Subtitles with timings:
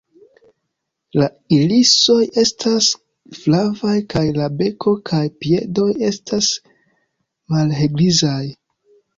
[1.21, 1.25] La
[1.57, 2.87] irisoj estas
[3.41, 6.51] flavaj kaj la beko kaj piedoj estas
[7.55, 8.45] malhelgrizaj.